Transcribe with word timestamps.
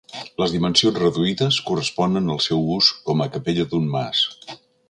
Les 0.43 0.53
dimensions 0.53 0.97
reduïdes 1.03 1.59
corresponen 1.69 2.33
al 2.37 2.43
seu 2.49 2.67
ús 2.79 2.91
com 3.11 3.25
a 3.27 3.31
capella 3.37 3.71
d'un 3.75 3.89
mas. 3.99 4.27